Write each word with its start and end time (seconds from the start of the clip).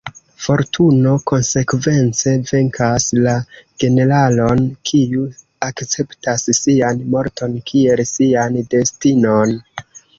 Fortuno 0.43 1.11
konsekvence 1.31 2.33
venkas 2.53 3.05
la 3.27 3.35
generalon, 3.85 4.65
kiu 4.91 5.29
akceptas 5.71 6.51
sian 6.65 7.09
morton 7.17 7.59
kiel 7.73 8.07
sian 8.19 8.63
destinon"". 8.77 9.59